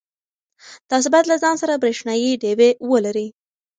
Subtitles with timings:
[0.89, 3.27] تاسي باید له ځان سره برېښنایی ډېوې ولرئ.